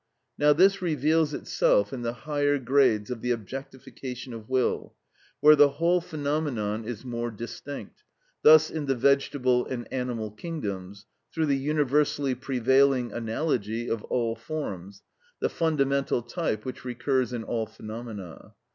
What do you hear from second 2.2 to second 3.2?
higher grades